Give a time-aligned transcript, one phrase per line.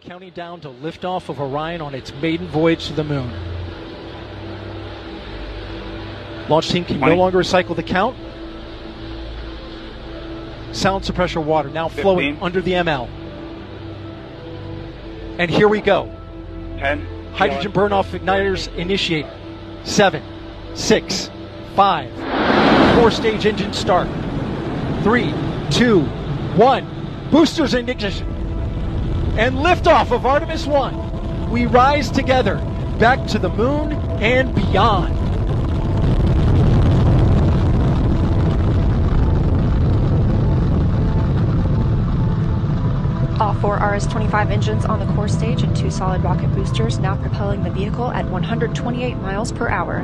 [0.00, 3.30] Counting down to liftoff of Orion on its maiden voyage to the moon.
[6.48, 8.16] Launch team can no longer recycle the count.
[10.72, 12.42] Sound suppressor water now flowing 15.
[12.44, 13.08] under the ML.
[15.38, 16.06] And here we go.
[16.78, 17.32] 10.
[17.32, 19.26] Hydrogen burn off igniters initiate.
[19.82, 20.22] 7,
[20.74, 21.30] 6,
[21.74, 22.94] 5.
[22.94, 24.08] Four stage engine start.
[25.02, 25.34] 3,
[25.70, 27.30] 2, 1.
[27.30, 28.37] Boosters in ignition.
[29.38, 31.50] And liftoff of Artemis 1.
[31.52, 32.56] We rise together
[32.98, 35.14] back to the moon and beyond.
[43.40, 47.62] All four RS-25 engines on the core stage and two solid rocket boosters now propelling
[47.62, 50.00] the vehicle at 128 miles per hour.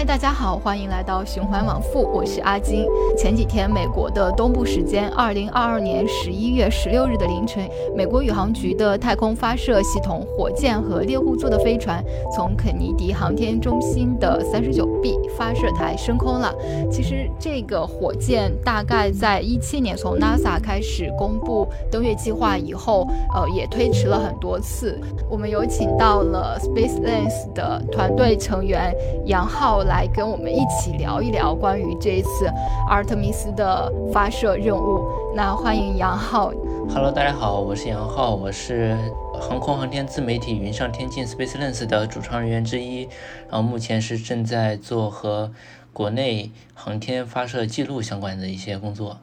[0.00, 2.86] 嗨，大家好，欢迎来到循环往复，我是阿金。
[3.18, 12.02] 前几天，美国的东部时间二零二二年十一月十六日的凌晨，美国宇航局的太空发射系统火箭和猎户座的飞船
[12.34, 16.50] 从肯尼迪航天中心的三十九 B 发射台升空了。
[16.90, 24.98] 其实，这个火箭大概在一七年从 NASA 开始公布登月计划以后，呃，也推迟了很多次。
[25.28, 28.94] 我们有请到了 SpaceLens 的团队成员
[29.26, 32.46] 杨浩来跟我们一起聊一聊关于这一次
[32.88, 35.04] 阿尔特弥斯的发射任务。
[35.34, 36.52] 那欢迎杨浩。
[36.88, 38.96] Hello，大家好，我是杨浩，我是
[39.34, 43.02] 航空航天自媒体云上天境 SpaceLens 的主创人员之一，
[43.48, 45.50] 然后目前是正在做和
[45.92, 49.18] 国内航天发射记录相关的一些工作。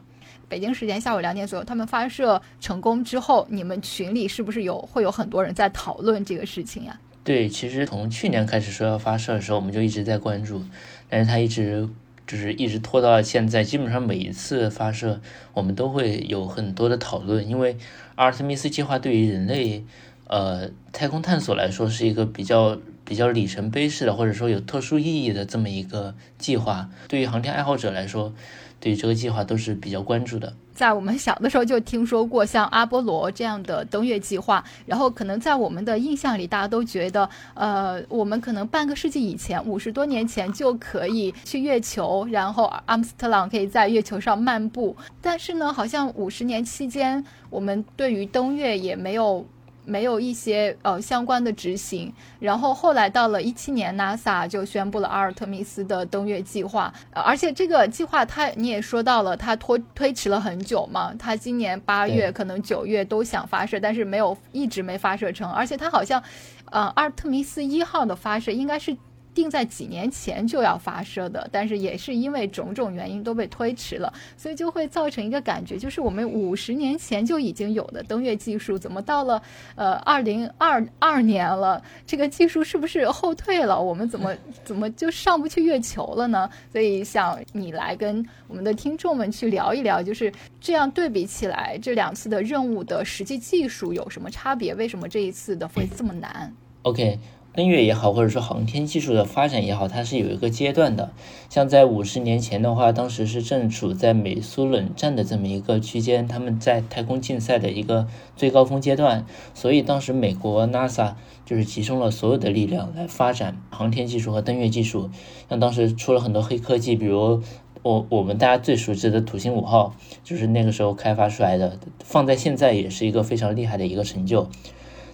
[0.50, 7.00] 北京时间下午两点左右，他们发射成功之后，你们群里是不是有会有很多人在讨论这个事情呀？
[7.28, 10.62] 对，其实从去年开始说要发射的时候，我们就一直在关注，
[11.10, 11.86] 但是它一直
[12.26, 13.62] 就是一直拖到了现在。
[13.62, 15.20] 基本上每一次发射，
[15.52, 17.76] 我们都会有很多的讨论，因为
[18.14, 19.84] 阿尔特弥斯计划对于人类
[20.26, 26.88] 呃太空探索来说是一个比较比较里程碑式的，或者说有特殊意义的这么一个计划。
[27.08, 28.32] 对于航天爱好者来说，
[28.80, 30.52] 对这个计划都是比较关注的。
[30.72, 44.96] 在我们小的时候就听说过像阿波罗这样的登月计划，然后可能在我们的印象里，大家都觉得，呃，我们可能半个世纪以前，五十多年前就可以去月球，然后阿姆斯特朗可以在月球上漫步。
[45.20, 49.44] 但是呢，好像五十年期间，我们对于登月也没有。
[49.88, 66.22] 没有一些呃相关的执行，然后后来到了一七年，NASA 就宣布了阿尔特弥斯的登月计划，呃而且这个计划它你也说到了，它拖推迟了很久嘛，它今年八月可能九月都想发射，但是没有一直没发射成，而且它好像，
[66.66, 68.96] 呃阿尔特弥斯一号的发射应该是。
[69.38, 79.40] 定在几年前就要发射的，但是也是因为种种原因都被推迟了，所以就会造成一个感觉，就是我们五十年前就已经有的登月技术，怎么到了
[79.76, 83.80] 呃二零二二年了，这个技术是不是后退了？
[83.80, 84.34] 我们怎么
[84.64, 86.50] 怎么就上不去月球了呢？
[86.72, 94.74] 所以想你来跟我们的听众们去聊一聊，就是这样对比起来，这两次的任务的实际技术有什么差别？
[94.74, 97.18] 为什么这一次的会这么难？OK，
[97.54, 101.10] 登月也好，或者说航天技术的发展也好，它是有一个阶段的。
[101.48, 111.14] 像在五十年前的话，当时是正处在美苏冷战的这么一个区间，他们在太空竞赛的一个最高峰阶段，所以当时美国 NASA
[111.44, 115.10] 就是集中了所有的力量来发展航天技术和登月技术。
[115.48, 117.42] 像当时出了很多黑科技，比如
[117.82, 124.48] 我我们大家最熟知的土星五号，就是那个时候开发出来的，放在现在也是一个非常厉害的一个成就。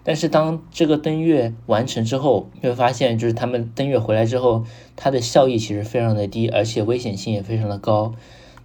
[0.05, 8.15] 但是当这个登月完成之后，你会发现，就是他们登月回来之后，它的效益其实非常的低，而且危险性也非常的高。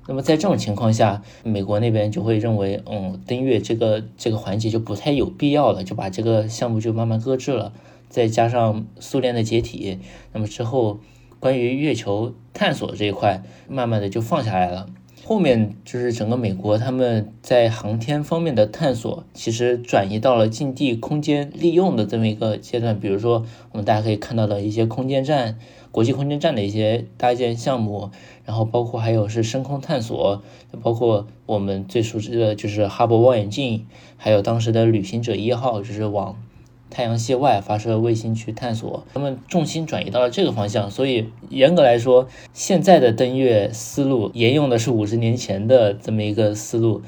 [0.08, 7.72] 那么在这种情况下，美国那边就会认为，嗯，登月这个这个环节就不太有必要了，就把这个项目就慢慢搁置了。
[8.10, 10.00] 再加上苏联的解体，
[10.34, 11.00] 那么之后
[11.40, 14.88] 关于月球探索这一块，慢慢的就放下来了。
[15.30, 23.00] 后面就是整个美国他们在航天方面的探索，其实转移到了近地空间利用的这么一个阶段。
[23.00, 25.60] 比如说，我们大家可以看到的一些空间站、
[25.92, 28.10] 国际空间站的一些搭建项目，
[28.44, 30.42] 然后包括还有是深空探索，
[30.82, 33.86] 包括我们最熟知的就是哈勃望远镜，
[34.18, 36.42] 还有当时的旅行者一号，就是往
[36.90, 47.02] 太阳系外发射卫星去探索，他们重心转移到了这个方向，所以严格来说，现在的登月思路沿用的是五十年前的这么一个思路，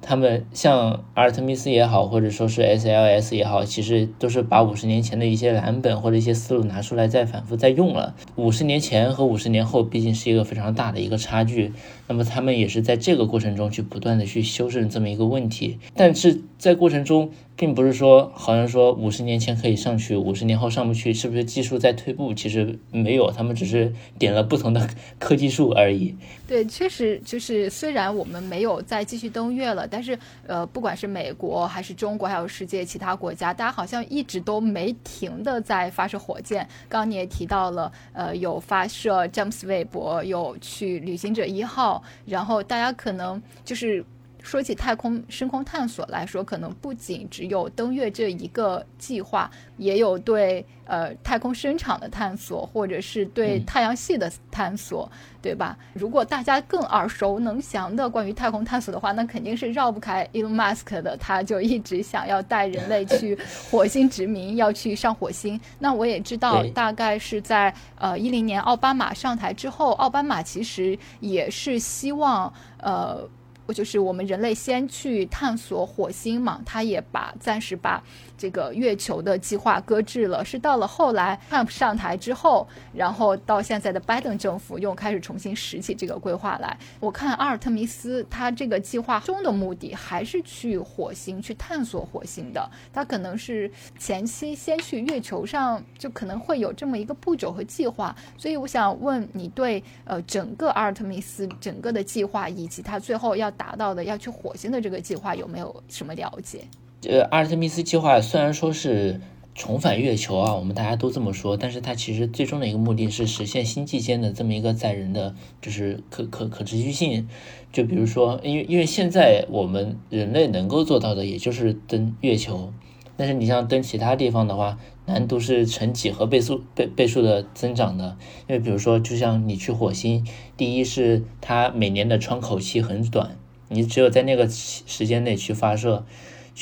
[0.00, 8.14] 他们像阿尔特密斯也好，或者说是 SLS 也好，其实都是把五十年前的一些蓝本或者一些思路拿出来再反复再用了。
[8.36, 11.72] 五十年前和五十年后毕竟是一个非常大的一个差距，
[12.12, 17.30] 那么他们也是在这个过程中去不断的去修正这么一个问题，但是在过程中。
[17.54, 22.32] 并不是说，好像说五十年前可以上去，五十年后上不去，是不是技术在退步？
[22.32, 24.88] 其实没有，他们只是点了不同的
[25.20, 26.16] 科技树而已。
[26.48, 36.66] 对，确实就是虽然我们没有再继续登月了，但是呃，不管是美国还是中国，还有世界其他国家，大家好像一直都没停的在发射火箭。
[36.88, 44.04] 刚刚你也提到了，呃，有发射詹姆斯韦伯，有去旅行者一号，然后大家可能就是。
[44.42, 55.10] 说起太空深空探索来说，可能不仅只有登月这一个计划，也有对呃太空深场的探索，或者是对太阳系的探索，
[55.40, 55.78] 对吧？
[55.94, 63.38] 如果大家更耳熟能详的关于太空探索的话，那肯定是绕不开 Elon Musk 的，他就一直想要带人类去
[63.70, 65.58] 火星殖民，要去上火星。
[65.78, 73.28] 那我也知道，大概是在呃一零年奥巴马上台之后，奥巴马其实也是希望呃。
[73.72, 78.02] 就是我们人类先去探索火星嘛，他也把暂时把。
[78.42, 86.76] 这个月球的计划搁置了，是到了后来 Trump 上台之后，然后到现在的拜登政府又开始重新拾起这个规划来。
[86.98, 98.12] 我看阿尔特弥斯他这个计划中的目的还是去火星去探索火星的，他可能是前期先去月球上，就可能会有这么一个步骤和计划。
[98.36, 106.64] 所以我想问你对呃整个阿尔特弥斯整个的计划以及他最后要达到的要去火星的这个计划有没有什么了解？
[107.08, 109.20] 呃，阿尔特密斯计划虽然说是
[109.56, 117.28] 重返月球啊，我们大家都这么说，但是它其实最终的一个目的是实现星际间的这么一个载人的，就是可可可持续性。
[117.72, 122.72] 就比如说，因为因为现在我们人类能够做到的，也就是登月球，
[123.16, 128.16] 但是你像登其他地方的话，难度是成几何倍数倍倍数的增长的。
[128.48, 130.24] 因为比如说，就像你去火星，
[130.56, 133.36] 第一是它每年的窗口期很短，
[133.68, 136.06] 你只有在那个时间内去发射。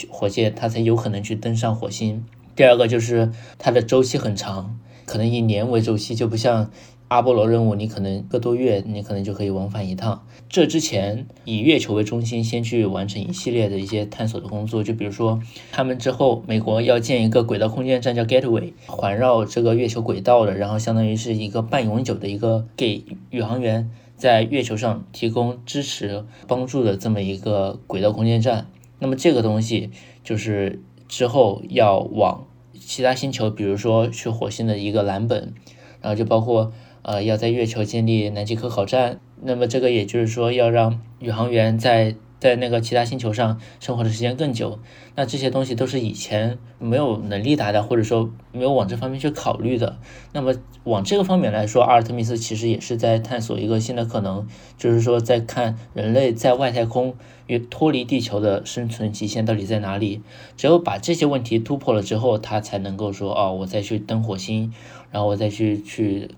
[0.08, 2.24] 火箭它才有可能去登上火星。
[2.56, 6.70] 第二个就是它的周期很长，可能以年为周期，就不像
[7.08, 10.24] 阿波罗任务，你可能个多月你可能就可以往返一趟。
[10.48, 15.40] 这之前以月球为中心，先去完成一系列的一些探索的工作，就比如说
[15.72, 28.66] 他们之后美国要建一个轨道空间站叫 Gateway，环绕这个月球轨道的，然后相当于是一个半永久的一个给宇航员在月球上提供支持帮助的这么一个轨道空间站。
[29.00, 29.90] 那么这个东西
[30.22, 32.46] 就是之后要往
[32.78, 35.52] 其他星球，比如说去火星的一个蓝本，
[36.00, 39.18] 然后就包括呃要在月球建立南极科考站。
[39.42, 42.14] 那么这个也就是说要让宇航员在。
[42.40, 44.80] 在那个其他星球上生活的时间更久，
[45.14, 49.98] 那这些东西都是以前没有能力达到，或者说没有往这方面去考虑的。
[50.32, 50.54] 那么
[50.84, 54.48] 往这个方面来说，阿尔特密斯其实也是在探索一个新的可能，
[54.78, 57.14] 就是说在看人类在外太空
[57.46, 60.22] 与脱离地球的生存极限到底在哪里。
[60.56, 64.72] 只有把这些问题突破了之后，他才能够说哦，我再去登火星，
[65.10, 66.30] 然后我再去去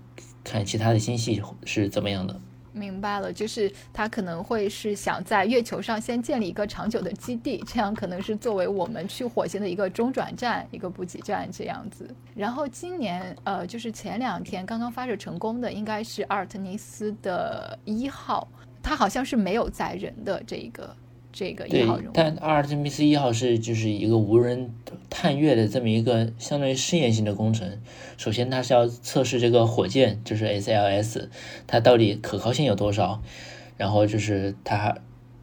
[0.43, 2.41] 看其他的星系是怎么样的。
[2.73, 12.09] 明白了，就是他可能会是想在月球上先建立一个长久的基地，这样可能是作为我们去火星的一个中转站、一个补给站这样子。
[12.35, 18.47] 然后今年，呃，就是前两天刚刚发射成功的，应该是阿尔特尼斯的一号，
[18.81, 20.95] 它好像是没有载人的这一个。
[21.33, 24.71] 这个一号任务，但阿尔忒弥斯一号是就是一个无人
[25.09, 27.67] 探月的这么一个相当于试验性的工程。
[28.15, 31.27] 首先，它是要测试这个火箭，就是 SLS，
[31.65, 33.21] 它到底可靠性有多少。
[33.75, 34.95] 然后就是它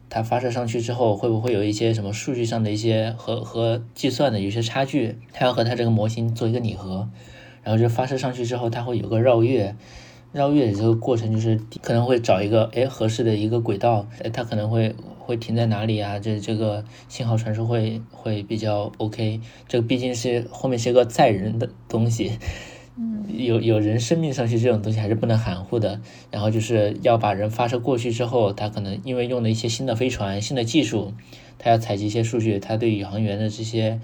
[0.09, 5.17] 它发射上去之后，会不会有一些什么数据上的一些和和计算的有些差距？
[5.33, 7.09] 它要和它这个模型做一个拟合。
[7.63, 9.75] 然后就发射上去之后，它会有个绕月，
[10.31, 14.95] 绕月的这个过程就是可能会找一个哎合适的一个轨道，哎，它可能会。
[15.23, 16.19] 会停在哪里啊？
[16.19, 19.39] 这这个信号传输会会比较 OK。
[19.67, 22.37] 这个毕竟是后面是一个载人的东西，
[22.97, 26.01] 嗯，有有人生命上去这种东西还是不能含糊的。
[26.31, 31.13] 然后就是要把人发射过去之后，它可能因为用了一些新的飞船、新的技术，
[31.59, 34.01] 它要采集一些数据，它对宇航员的这些，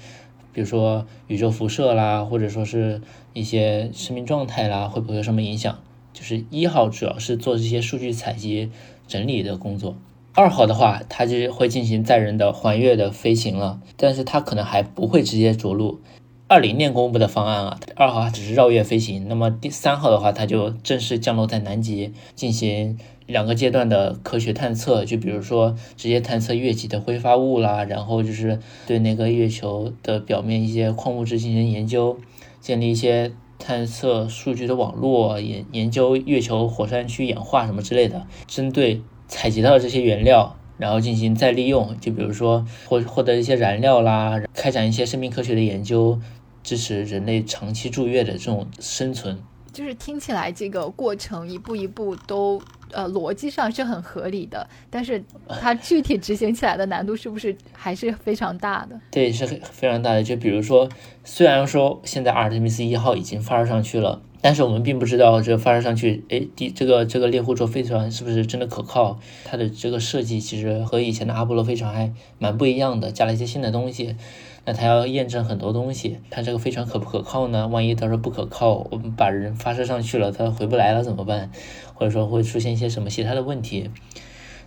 [0.53, 3.01] 比如说宇宙辐射啦，或者说是
[3.33, 5.79] 一些生命状态啦，会不会有什么影响？
[6.17, 8.71] 就是一号主要是做这些数据采集
[9.07, 9.95] 整理的工作。
[10.33, 16.01] 二号的话，它就会进行载人的环月的飞行了，但是它可能还不会直接着陆。
[16.47, 22.97] 二零年公布的方案啊，二号只是绕月飞行，那么第三号的话，它就正式降落在南极，进行
[23.27, 32.17] 两个阶段的科学探测，就比如说直接探测月极的挥发物啦，然后就是对那个月球的表面一些矿物质进行研究，
[32.59, 40.55] 建立一些探测数据的网络，研研究月球火山区氧化什么之类的，针对采集到的这些原料。
[40.79, 46.19] 然后进行再利用，就比如说获获得一些燃料啦，开展一些生命科学的研究，
[46.61, 49.39] 支持人类长期住月的这种生存。
[49.73, 55.23] 就是听起来这个过程一步一步都呃逻辑上是很合理的，但是
[55.61, 58.99] 它具体执行起来的难度是不是还是非常大的？
[59.11, 60.23] 对，是非常大的。
[60.23, 60.89] 就比如说，
[61.23, 64.21] 虽然说现在阿尔忒弥斯一号已经发射上去了。
[64.47, 69.19] 但是我们并不知道这发射上去，哎，第这个这个猎户座飞船是不是真的可靠？
[69.43, 74.15] 它的这个设计其实和以前的阿波罗飞船还蛮不一样的，加了一些新的东西。
[74.63, 77.67] 那它要验证很多东西，它这个飞船可不可靠呢？
[77.67, 81.51] 万一到时候不可靠，我们把人发射上去了，它回不来了怎么办？
[81.93, 83.89] 或者说会出现一些什么其他的问题？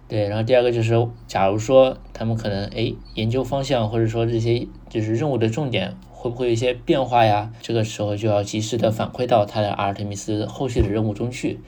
[0.09, 5.97] 对，然后第二个就是，假如说他们可能哎研究方向，或者说这些就是任务的重点。
[6.21, 7.51] 会不会有一些变化呀？
[7.63, 11.59] 这个时候就要及时的反馈到他的阿尔忒弥斯后续的任务中去。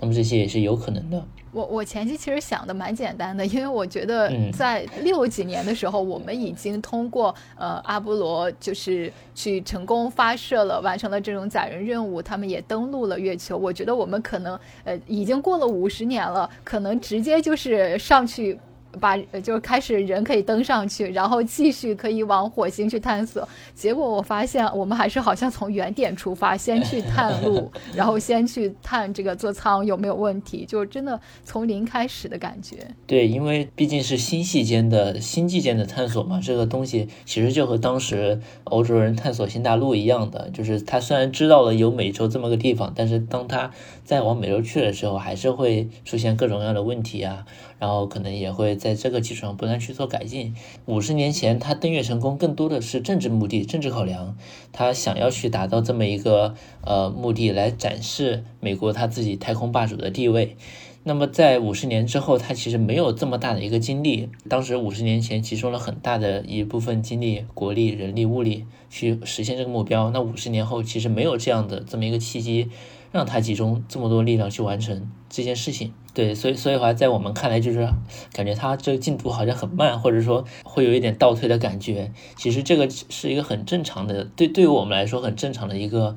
[0.00, 1.24] 那么这些也是有可能的。
[1.50, 13.56] 我我前期其实想的蛮简单的，因为我觉得在六几年的时候，我们已经通过呃阿波罗就是去成功发射了，完成了这种载人任务，他们也登陆了月球。
[13.56, 18.58] 我觉得我们可能呃已经过了五十年了，可能直接就是上去。
[19.00, 23.48] 把就开始人可以登上去，然后继续可以往火星去探索。
[23.74, 32.86] 结果我发现我们还是好像从原点出发，先去探路，然后先去探这个座舱有没有问题，就真的从零开始的感觉。
[33.06, 43.70] 对，因为毕竟是星系间的星际间的探索嘛，这个东西其实就和当时欧洲人探索新大陆一样的，就是他虽然知道了有美洲这么个地方，但是当他
[44.04, 47.46] 再往美洲去的时候，还是会出现各种各样的问题啊。
[47.82, 50.54] 然后可能也会在这个基础上不断去做改进。
[50.86, 54.36] 五十年前他登月成功，更多的是政治目的、政治考量，
[54.70, 60.56] 他想要去达到这么一个呃目的来展示美国他自己太空霸主的地位。
[61.02, 64.28] 那么在五十年之后，他其实没有这么大的一个精力。
[64.48, 70.10] 当时五十年前集中了很大的一部分精力、国力、人力、物力去实现这个目标。
[70.10, 72.68] 那五十年后，其实没有这样的这么一个契机，
[73.12, 75.92] 让他集中这么多力量去完成这件事情。
[76.14, 77.88] 对，所以所以话，在我们看来，就是
[78.34, 82.12] 感觉他这个进度好像很慢，或者说会有一点倒退的感觉。
[82.36, 86.14] 其实这个是一个很正常的，对对于我们来说很正常的一个，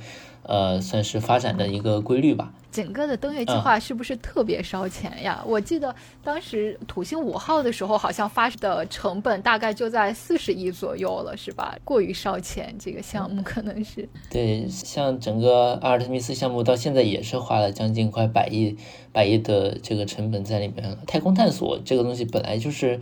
[0.48, 2.54] 呃，算是发展的一个规律吧。
[2.72, 5.42] 整个的登月计划是不是特别烧钱呀？
[5.48, 11.78] 我记得当时土星五号的时候，好像发的成本大概就在四十亿左右了，是吧？
[11.86, 14.10] 过于烧钱，这个项目可能是。
[14.30, 18.76] 对，像整个阿尔忒弥斯项目到现在也是花了将近快百亿、
[19.14, 20.98] 百亿的这个成本在里面了。
[21.08, 23.00] 太空探索这个东西本来就是。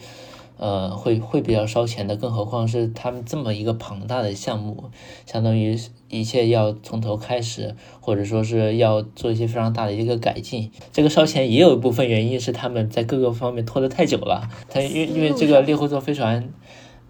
[0.55, 4.91] 呃，会会比较烧钱的，更何况是他们这么一个庞大的项目，
[5.25, 5.77] 相当于
[6.19, 10.71] 一切要从头开始，或者说是要做一些非常大的一个改进。
[10.91, 14.47] 这个烧钱也有一部分原因是他们在各个方面拖得太久了。
[14.69, 16.49] 他因为因为这个猎户座飞船，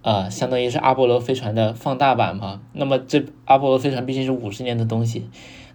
[0.01, 2.61] 啊，相当于是阿波罗飞船的放大版嘛。
[2.73, 5.27] 那么这阿波罗飞船毕竟是五十年的东西，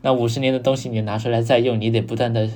[0.02, 2.48] 那五十年的东西你拿出来再用，你得不断的。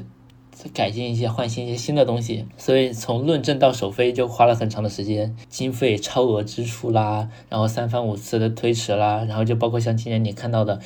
[0.72, 10.80] 改进一些，换新一些新的东西，所以从论证到首飞就花了很长的时间，经费超额支出啦，然后三番五次的推迟啦，然后就包括像今年你看到的，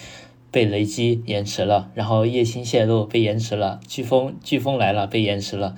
[0.50, 5.76] 被雷击延迟了，然后液星泄露被延迟了，飓风飓风来了被延迟了。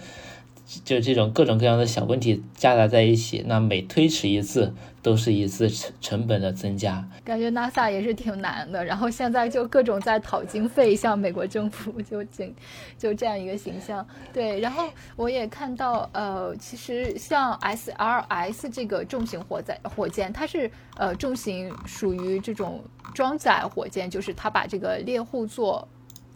[0.85, 4.75] 就这种各种各样的小问题夹杂在一起，那每推迟一次
[5.09, 7.03] 都是一次成成本的增加。
[7.25, 12.55] 感觉 NASA 也是挺难的，然后现在就各种在讨经费，像美国政府就仅
[12.99, 14.07] 就这样一个形象。
[14.35, 14.87] 对，然后
[15.17, 22.85] 我也看到，呃，其实像 SLS 这个重型火载火箭，它是呃重型属于这种
[23.15, 25.89] 装载火箭，就是它把这个猎户座。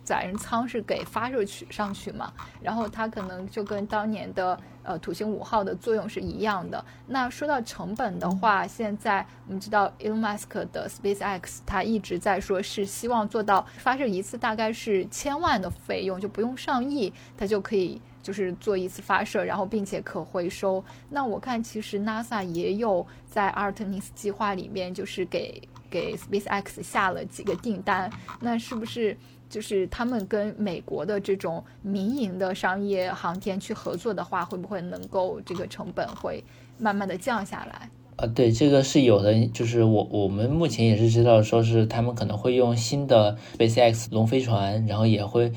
[0.05, 6.85] 载人舱是给发射去上去嘛，然后它可能就跟当年的呃土星五号的作用是一样的。
[7.07, 20.85] 那说到成本的话，现在我们知道 Elon Musk 的 SpaceX，它一直在说是希望做到发射一次大概是千万的费用，就不用上亿，它就可以就是做一次发射，然后并且可回收。
[21.11, 29.17] 那我看其实 NASA 也有在阿尔特尼斯计划里面，就是给给 SpaceX 下了几个订单，那是不是？
[29.53, 36.43] 就是他们跟美国的这种民营的商业航天去合作的话，会不会能够这个成本会
[36.79, 37.91] 慢慢的降下来？
[38.17, 45.53] 啊，对，这个是有的，就是我我们目前也是知道，说是他们可能会用新的 SpaceX 龙飞船，然后也会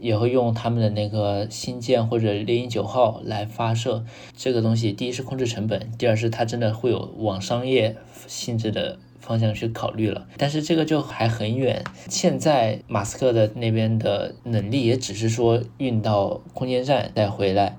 [0.00, 4.04] 也会用他们的那个星舰或者猎鹰九号来发射
[4.36, 4.92] 这个东西。
[4.92, 10.26] 第一是控制成本，第二是它真的会有往商业性质的方向去考虑了。
[10.36, 17.78] 但是这个就还很远，现在马斯克的那边的能力也只是说运到空间站再回来。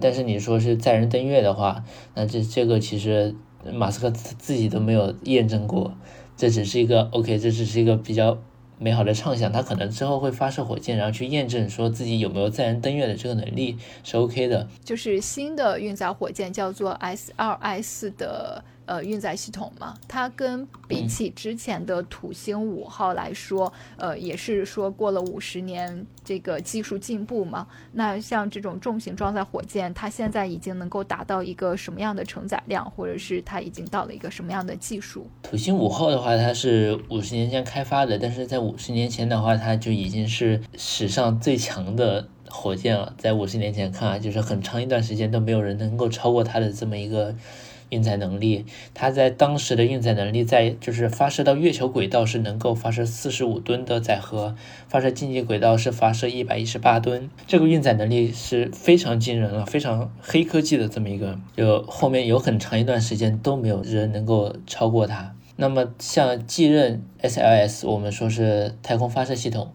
[0.00, 3.34] 但是你说是载人登月的话，那这这个其实
[3.72, 5.94] 马斯克自己都没有验证过，
[6.36, 8.36] 这只是一个 OK，这只是一个比较
[8.78, 9.52] 美好的畅想。
[9.52, 14.66] 他可能之后会发射火箭，然后去验证说自己有没有载人登月的这个能力是 OK 的。
[14.84, 18.64] 就是新的运载火箭叫做 S2S 的。
[18.86, 27.66] 呃，运载系统嘛，它跟比起之前的土星五号来说，呃，也是说过了五十年这个技术进步嘛。
[27.92, 35.26] 那像这种重型装载火箭，它现在已经能够达到一个什么样的承载量，或者是它已经到了一个什么样的技术？
[35.42, 43.12] 土星五号的话，它是五十年前开发的，但是在五十年前的话，它就已经是史上最强的火箭了。
[43.18, 47.34] 在五十年前看啊，就是很长一段时间都没有人能够超过它的这么一个。
[47.90, 48.64] 运载能力，
[48.94, 54.54] 它在当时的运载能力，在就是发射到月球轨道是能够发射四十五吨的载荷，
[54.88, 65.34] 发射近地轨道是发射一百一十八吨，这个运载能力是非常惊人了，非常黑科技的这么一个，就后面有很长一段时间都没有人能够超过它。
[65.56, 69.72] 那么像继任 SLS，我们说是太空发射系统。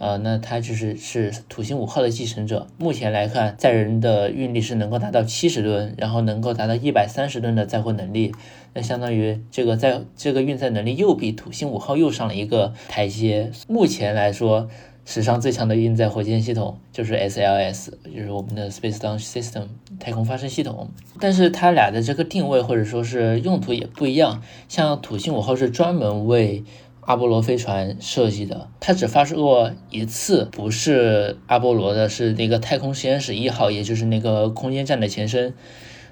[0.00, 2.68] 呃，那它就是是土星五号的继承者。
[2.78, 8.32] 目前来看，载人的运力是能够达到七十吨，然后能够达到一百三十吨的载货能力。
[8.74, 13.50] 那相当于这个在这个运载能力又比土星五号又上了一个台阶。
[13.66, 14.68] 目前来说，
[15.04, 19.64] 史上最强的运载火箭系统就是 SLS，就是我们的 Space Launch System
[19.98, 20.90] 太空发射系统。
[21.18, 24.42] 但是它俩的这个定位或者说是用途也不一样。
[24.68, 26.62] 像土星五号是专门为
[27.08, 35.54] 阿波罗飞船设计的，它只发射过一次，不是阿波罗的，是那个太空实验室一号，也就是那个空间站的前身。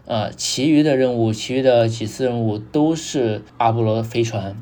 [0.06, 4.56] 呃，其余的任务，其余的几次任务都是阿波罗飞船。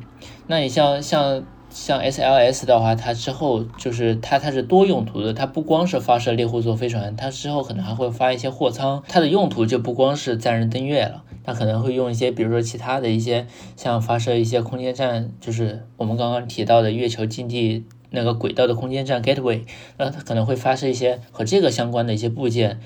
[0.49, 11.23] 那你像像像 SLS 的话，它之后就是它它是多用途的，它不光是发射猎户座飞船，它之后可能还会发一些货舱，它的用途就不光是载人登月了。
[11.45, 19.63] 它可能会用一些，比如说其他的一些，像发射一些空间站，就是我们刚刚提到的月球近地那个轨道的空间站 Gateway，
[19.99, 22.81] 那它可能会发射一些和这个相关的一些部件，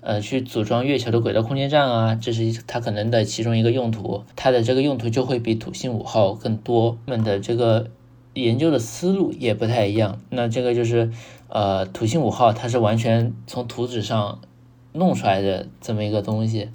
[0.00, 4.24] 呃，去组装月球的轨道空间站啊，这是它可能的其中一个用途。
[4.34, 7.90] 它的这个用途就会比土星五号更多，们的这个
[8.32, 10.18] 研究的思路也不太一样。
[10.30, 11.12] 那这个就是，
[11.48, 14.40] 呃，土星五号它是完全从图纸上
[14.92, 16.70] 弄出来的这么一个东西。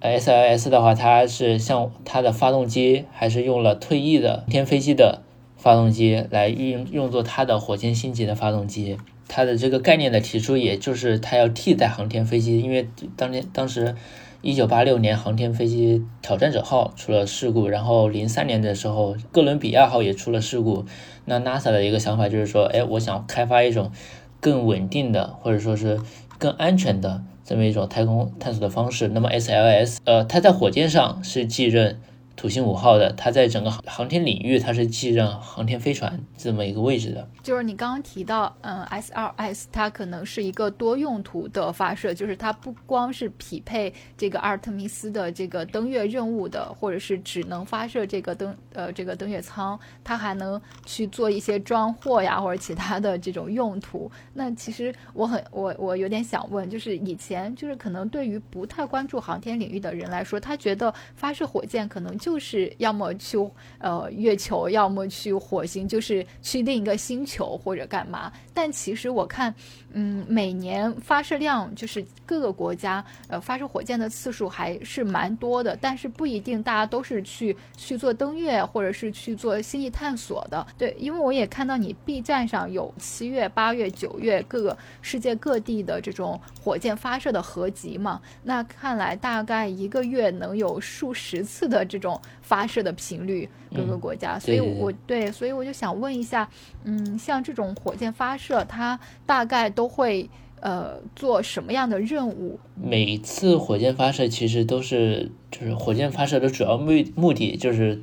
[0.00, 5.22] SLS 的话，它是像它的发动机还是用了退役的天飞机的
[5.56, 8.98] 发动机来运用作它的火箭星级的发动机。
[9.28, 13.96] 它的这个概念的提出，也就是它要替代航天飞机，因为当年当时
[14.42, 20.84] 一九八六年航天飞机挑战者号出了事故，然后零三年的时候哥伦比亚号也出了事故。
[21.24, 23.90] 那 NASA 的一个想法就是说，哎，我想开发一种
[24.38, 25.98] 更稳定的，或者说是
[26.38, 27.24] 更安全的。
[27.46, 31.96] 这么一种太空探索的方式，那么 SLS，呃，它在火箭上是继任。
[32.36, 37.26] 土星五号的，它在整个航航天领域，它是继任航天飞船这么一个位置的。
[37.42, 54.10] 就是你刚刚提到，嗯，S2S 它可能是一个多用途的发射，就是它不光是匹配这个阿尔特弥斯的这个登月任务的，或者是只能发射这个登呃这个登月舱，它还能去做一些装货呀或者其他的这种用途。
[54.34, 62.14] 那其实我很我我有点想问，就是以前就是可能对于不太关注航天领域的人来说，他觉得发射火箭可能。
[62.26, 63.38] 就是要么去
[63.78, 68.32] 呃月球，要么去火星，就是去另一个星球或者干嘛。
[68.52, 69.54] 但其实我看，
[69.92, 80.66] 嗯，每年发射量就是各个国家呃发射火箭的次数还是蛮多的，但是不一定大家都是去去做登月或者是去做星际探索的。
[80.76, 88.20] 对，因为我也看到你 B 站上有七月、八月、九月各个世界各地的这种火箭发射的合集嘛。
[88.42, 92.15] 那看来大概一个月能有数十次的这种。
[92.42, 96.48] 发射的频率，各个国家，所以我对，所以我就想问一下，
[96.84, 100.28] 嗯，像这种火箭发射，它大概都会
[100.60, 102.58] 呃做什么样的任务？
[102.74, 108.00] 每次火箭发射其实都是，就是火箭发射的主要目目的就是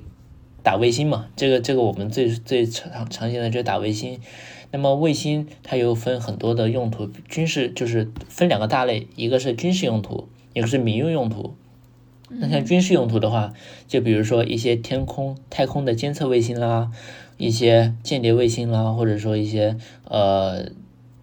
[0.62, 4.19] 打卫星嘛，这个这个我们最最常常见的就是打卫星。
[4.71, 11.56] 那么卫星它又分很多的用途，军事就是分两个大类，一个是军事用途，一个是民用用途。
[12.39, 13.54] 那像军事用途的话，
[13.88, 16.91] 就比如说一些天空、太空的监测卫星啦，
[17.38, 20.72] 一些间谍卫星啦，或者说一些呃，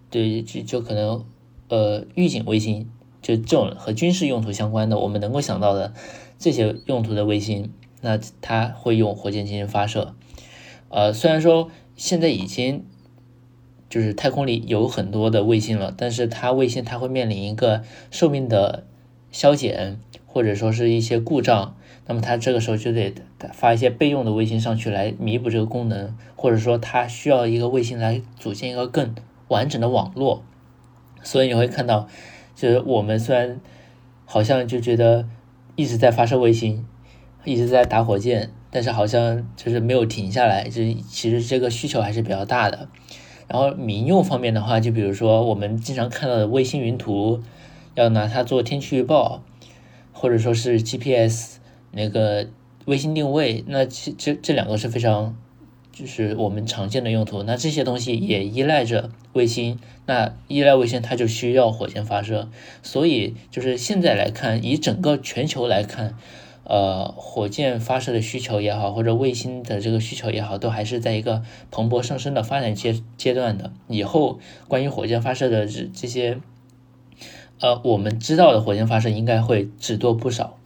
[0.09, 1.25] 对，就就可能
[1.67, 2.89] 呃预警卫星，
[3.21, 5.93] 就这种和军事用途相关的，我们能够想到的
[6.39, 7.71] 这些用途的卫星，
[8.01, 10.15] 那它会用火箭进行发射。
[10.89, 12.85] 呃，虽然说现在已经
[13.89, 18.85] 就是太空里有很多的卫星了，但是它卫星它会面临一个寿命的
[19.31, 19.99] 消减。
[20.33, 21.75] 或者说是一些故障，
[22.07, 23.13] 那么它这个时候就得
[23.51, 29.13] 发一些备用的卫星上去来弥补这个功能，或者说它需要一个卫星来组建一个更
[29.49, 30.41] 完整的网络。
[31.21, 32.07] 所以你会看到，
[32.55, 33.59] 就是我们虽然
[34.25, 35.27] 好像就觉得
[35.75, 36.85] 一直在发射卫星，
[37.43, 42.87] 一直在打火箭，但是好像就是没有停下来，就其实这个需求还是比较大的。
[43.49, 47.41] 然后民用方面的话，就比如说我们经常看到的卫星云图，
[47.95, 49.43] 要拿它做天气预报。
[50.21, 51.57] 或者说是 GPS
[51.89, 52.47] 那个
[52.85, 55.35] 卫星定位，那这这这两个是非常
[55.91, 57.41] 就是我们常见的用途。
[57.41, 62.51] 那这些东西也依赖着卫星，那依赖卫星它就需要火箭发射。
[62.83, 66.15] 所以就是现在来看，以整个全球来看，
[66.65, 73.73] 呃，火箭发射的需求也好，或者卫星的这个需求也好，都还是在一个蓬勃上升的发展阶阶段的。
[73.87, 76.37] 以后关于火箭发射的这这些。
[77.61, 80.57] 呃，我们知道的火箭发射应该会只多不少。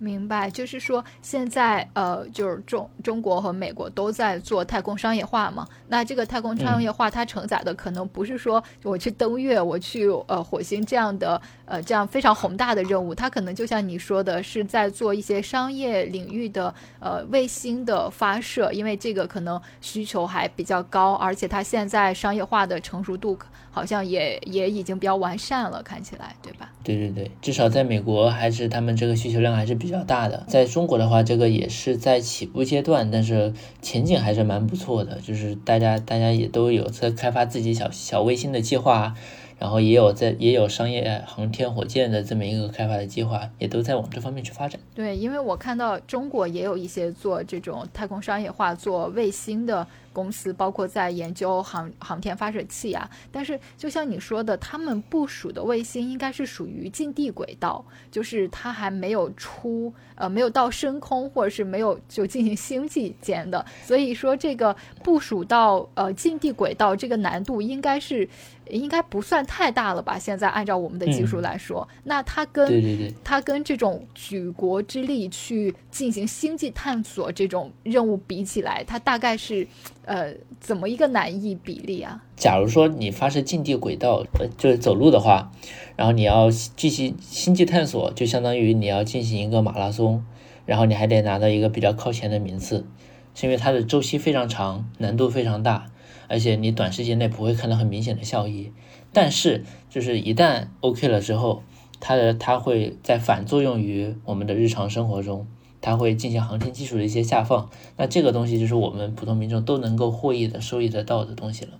[0.00, 5.66] 嗯，明白，就是说现在呃，就是中中国和美国都在做太空商业化嘛。
[5.88, 23.38] 那这个太空商业化，它承载的可能不是说我去登月，我去呃火星这样的呃这样非常宏大的任务，它可能就像你说的，是在做一些商业领域的呃卫星的发射，因为这个可能需求还比较高，而且它现在商业化的成熟度。
[23.72, 26.68] 好像也也已经比较完善了，看起来，对吧？
[26.82, 30.44] 对对对，至少在美国还是他们这个需求量还是比比较大的。
[30.46, 35.18] 在中国的话，这个也是在起步阶段，但是前景还是蛮不错的。
[35.20, 39.14] 就是大家大家也都有在开发自己小小卫星的计划。
[39.58, 44.80] 然后也有在也有商业航天火箭的这么一个开发的计划，也都在往这方面去发展。
[44.94, 53.08] 对，因为我看到中国也有一些做这种太空商业化、做卫星的公司，包括在研究航航天发射器啊。
[53.30, 63.64] 但是就像你说的，他们部署的卫星应该是属于近地轨道，就是它还没有出呃没有到深空，或者是没有就进行星际间的。
[63.84, 68.28] 所以说这个部署到呃近地轨道这个难度应该是。
[68.70, 70.16] 应该不算太大了吧？
[70.16, 79.66] 现在按照我们的技术来说，那它跟它跟这种举国之力去进行星际探索这种任务比起来，它大概是
[80.04, 82.22] 呃怎么一个难易比例啊？
[82.36, 85.52] 假如说你发射近地轨道，呃，就是走路的话，
[85.96, 90.24] 然后你要进行星际探索，就相当于你要进行一个马拉松，
[90.66, 92.86] 然后你还得拿到一个比较靠前的名次，
[93.34, 95.86] 是因为它的周期非常长，难度非常大。
[96.28, 98.70] 而且你短时间内不会看到很明显的效益，
[99.12, 101.64] 但是就是一旦 OK 了之后，
[101.98, 105.48] 它的它会在反作用于我们的日常生活中，
[105.80, 111.72] 它会进行航天技术的一些下放，那这个东西就是我们普通民众都能够获益的、收益得到的东西了。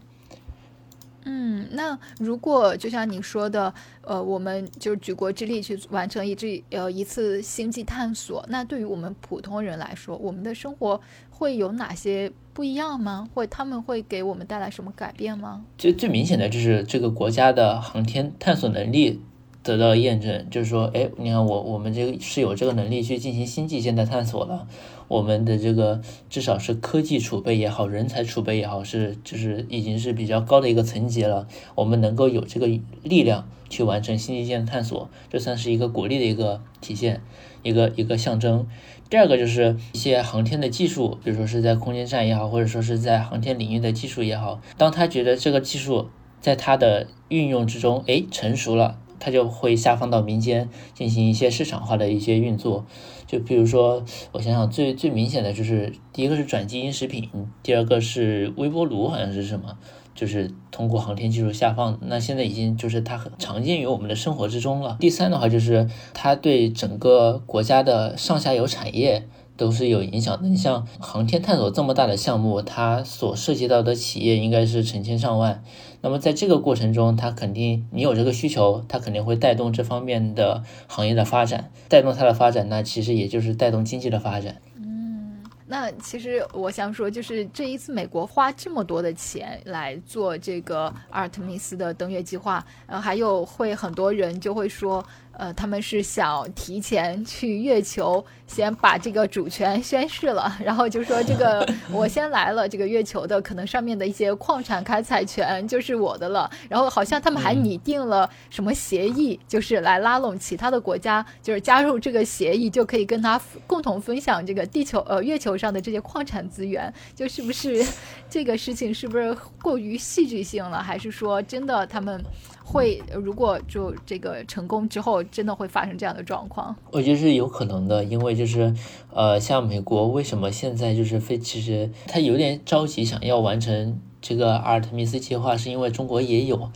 [1.24, 13.28] 嗯，那如果就像你说的，呃，我们就是举国之力去完成一次呃一次星际探索，那对于我们普通人来说，我们的生活会有哪些不一样吗？
[13.34, 15.62] 会他们会给我们带来什么改变吗？
[15.76, 19.20] 最最明显的就是这个国家的航天探索能力。
[19.62, 24.66] 得到验证，就是说，哎，你看我我们这个是有这个能力去进行星际间的探索了。
[25.08, 31.48] 我们的这个至少是科技储备也好，人才储备也好，是就是已经是比较高的一个层级了。
[31.74, 32.68] 我们能够有这个
[33.02, 37.20] 力量去完成星际间的探索，这算是一个国力的一个体现，
[37.64, 38.68] 一个一个象征。
[39.10, 46.08] 第二个就是一些航天的技术，比如说是在空间站也好，或者说是在航天领域的技术也好，当他觉得这个技术
[46.40, 48.96] 在他的运用之中，哎，成熟了。
[49.20, 52.84] 它就会下放到民间进行一些市场化的一些运作，
[53.26, 54.02] 就比如说，
[54.32, 57.28] 我想想最最明显的就是第一个是转基因食品，
[57.62, 59.76] 第二个是微波炉，好像是什么，
[60.14, 64.96] 就是通过航天技术下放，那现在已经就是它很常见于我们的生活之中了。
[64.98, 69.28] 第三的话就是它对整个国家的上下游产业。
[69.60, 70.48] 都是有影响的。
[70.48, 75.62] 你像航天探索这么大的项目，它所涉及到的企业应该是成千上万。
[76.00, 84.56] 那么在这个过程中，它肯定你有这个需求，它肯定会带动这方面的行业的发展，带动它的发展，那其实也就是带动经济的发展。
[84.76, 95.04] 嗯那其实我想说，就是这一次美国花这么多的钱来做这个阿尔特密斯的登月计划，呃，还有会很多人就会说。
[95.32, 106.50] 呃，他们是想提前去月球，先把这个主权宣誓了，然后就说这个 我先来了，这个月球的可能上面的一些矿产开采权就是我的了。
[106.68, 116.92] 然后好像他们还拟定了什么协议，就是来拉拢其他的国家，就是加入这个协议就可以跟他共同分享这个地球呃月球上的这些矿产资源。
[117.14, 117.82] 就是不是
[118.28, 120.82] 这个事情是不是过于戏剧性了？
[120.82, 122.22] 还是说真的他们？
[122.72, 126.76] 会，如果就这个成功之后，真的会发生这样的状况？
[126.92, 128.72] 我觉得是有可能的，因为就是，
[129.12, 136.70] 呃，像美国为什么现在就是非，其实他有点着急想要完成这个阿尔特密斯计划，是因为中国也有，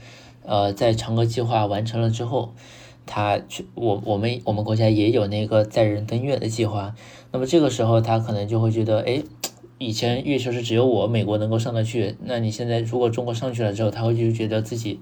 [0.44, 2.52] 呃，在嫦娥计划完成了之后，
[3.06, 6.96] 他去我我们我们国家也有那个载人登月的计划，
[7.30, 9.22] 那么这个时候他可能就会觉得，哎。
[9.76, 15.00] 以前月球是只有我美国能够上得去，那你现在如果中国上去了之后，他会就觉得自己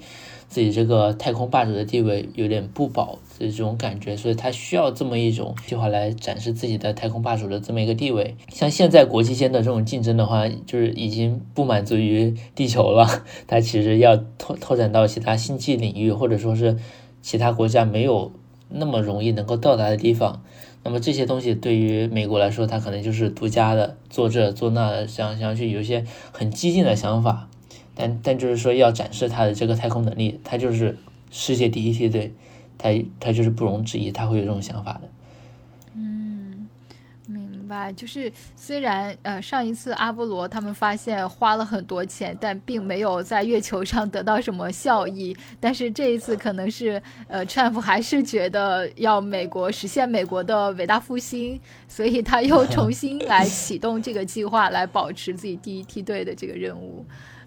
[0.52, 8.36] 自己这个太空霸主的地位有点不保的这种感觉，所以他需要这么一种计划来展示自己的太空霸主的这么一个地位。
[8.50, 16.76] 像现在国际间的这种竞争的话，就是已经不满足于地球了，它其实要拓拓展到其他星际领域，或者说是
[17.22, 18.30] 其他国家没有
[18.68, 20.42] 那么容易能够到达的地方。
[20.84, 27.48] 那么这些东西对于美国来说，它可能就是独家的，做这做那，想想去有一些很激进的想法，
[27.94, 30.96] 但但就是说要展示他的这个太空能力，他就是
[31.30, 32.32] 世界第一梯队，
[32.78, 35.08] 他他就是不容置疑，他会有这种想法的。
[37.72, 45.36] 啊，就是虽然呃上一次阿波罗他们发现花了很多钱，但并没有在月球上得到什么效益。
[45.58, 51.58] 但是这一次可能是呃川普还是觉得要美国实现美国的伟大复兴，
[51.88, 57.04] 所以他又重新来启动这个计划，来保持自己第一梯队的这个任务。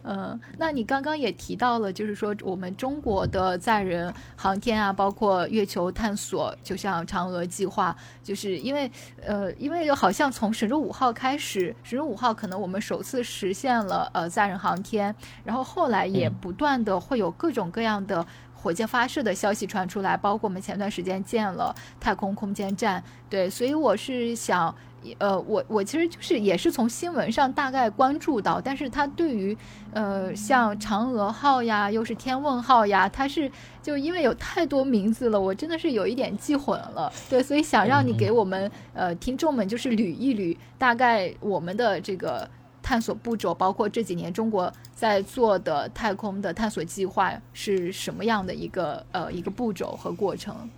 [0.08, 8.92] 嗯，那你刚刚也提到了，就是说我们中国的载人航天啊，包括月球探索，就像嫦娥计划，就是因为
[9.26, 24.73] 呃，因为好像从神舟五号开始，神舟五号可能我们首次实现了呃载人航天，然后后来也不断的会有各种各样的火箭发射的消息传出来，包括我们前段时间建了太空空间站，对，所以我是想。
[25.20, 29.58] 呃，我我其实就是也是从新闻上大概关注到，但是它对于
[29.91, 37.12] 呃像嫦娥号呀，又是天问号呀，它是就因为有太多名字了，我真的是有一点记混了。
[37.30, 42.50] 对，所以想让你给我们呃听众们就是捋一捋，大概我们的这个
[42.82, 50.70] 探索步骤，包括这几年中国在做的太空的探索计划是什么样的一个呃一个步骤和过程。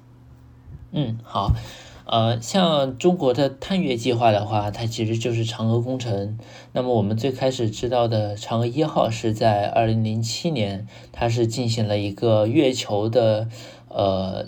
[0.92, 1.52] 嗯，好。
[2.10, 6.40] 呃，像中国的探月计划的话，它其实就是嫦娥工程。
[6.72, 13.50] 那么我们最开始知道的嫦娥一号是在二零零七年，它是进行了一个月球的
[13.90, 14.48] 呃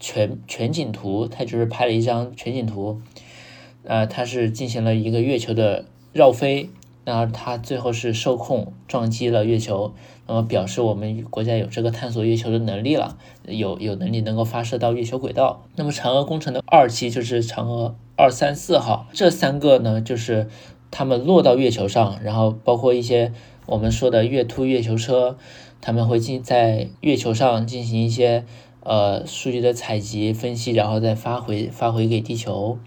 [0.00, 3.02] 全全景图，它就是拍了一张全景图，
[3.84, 6.70] 呃，它是进行了一个月球的绕飞。
[7.04, 9.94] 然后它最后是受控撞击了月球，
[10.28, 15.64] 那么表示我们国家有这个探索月球的能力了，有有能力能够发射到月球轨道。
[15.74, 20.48] 那么嫦娥工程的二期就是嫦娥二三四号，这三个呢就是
[20.90, 23.32] 他们落到月球上，然后包括一些
[23.66, 25.38] 我们说的月兔月球车，
[25.80, 28.44] 他们会进在月球上进行一些
[28.84, 32.78] 呃数据的采集分析，然后再发回发回给地球。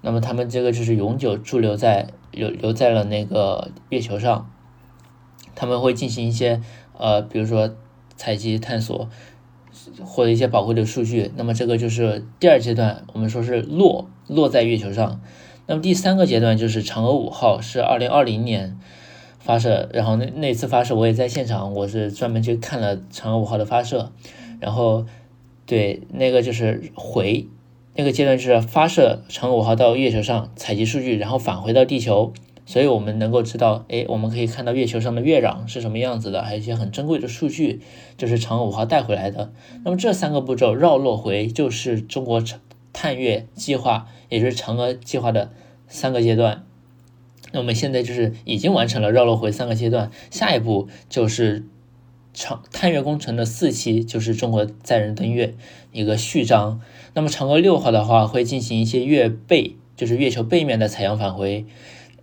[0.00, 2.08] 那么他们这个就是永久驻留在。
[2.34, 4.50] 留留在了那个月球上，
[5.62, 6.60] 他们会进行一些
[6.98, 7.76] 呃，比如说
[8.16, 9.08] 采集、探索，
[10.04, 11.30] 获得一些宝贵的数据。
[11.36, 15.20] 那么这个就是第二阶段，我们说是落落在月球上。
[15.68, 18.76] 那么第三个阶段就是嫦娥五号，是二零二零年
[19.38, 24.10] 发射，然后那那次发射我也在现场，我是专门去看了嫦娥五号的发射。
[24.58, 25.06] 然后
[25.64, 27.46] 对那个就是回。
[27.94, 32.32] 那个阶段就是发射嫦娥五号到月球上采集数据，然后返回到地球，
[32.72, 37.82] 所以我们能够知道，哎，我们可以看到月球上的月壤是什么样子的，还有一些很珍贵的数据，
[38.16, 39.52] 就是嫦娥五号带回来的。
[39.84, 42.42] 那么这三个步骤绕落回就是中国
[42.94, 45.50] 探月计划，也就是嫦娥计划的
[45.86, 46.64] 三个阶段。
[47.52, 51.66] 那我们现在就是已经完成了绕落回三个阶段，下一步就是
[52.32, 55.54] 长探月工程的四期，就是中国载人登月
[55.92, 56.80] 一个序章。
[57.12, 61.66] 那么嫦娥六号的话会进行一些月背，就是月球背面的采样返回。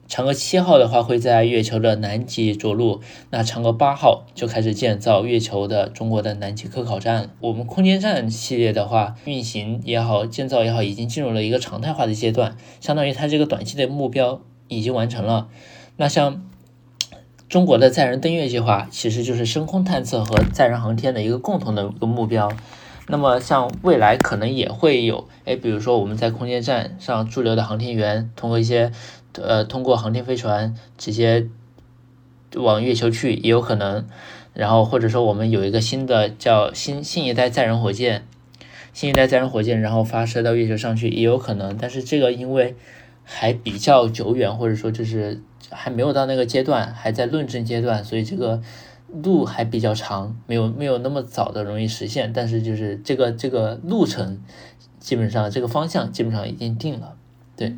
[0.09, 2.99] 嫦娥七号的话会在月球的南极着陆。
[3.29, 7.29] 那嫦娥八号就开始建造月球的中国的南极科考站。
[7.39, 12.57] 我们空间站系列的话，运行也好，建造也好，已经进入了一个常态化的阶段。
[12.81, 15.47] 相当于它这个短期的目标已经完成了。
[15.97, 16.43] 那像
[17.47, 22.51] 中国的载人登月计划，其实就是深空探测和载人航天的一个共同的一个目标。
[23.11, 28.91] 那么像未来可能也会有，哎，比如说我们在空间站上驻留的航天员，通过一些
[29.33, 31.47] 呃通过航天飞船直接
[32.55, 34.07] 往月球去也有可能。
[34.53, 38.25] 然后或者说我们有一个新的叫新新一代载人火箭，
[38.93, 41.77] 新一代载人火箭然后发射到月球上去也有可能。
[41.77, 42.75] 但是这个因为
[43.23, 48.61] 还比较久远，或者说就是还没有到那个阶段，还在论证阶段，所以这个。
[49.11, 54.39] 路还比较长，没有没有那么早的容易实现，但是就是这个这个路程，
[54.99, 57.15] 基本上这个方向基本上已经定了，
[57.57, 57.75] 对。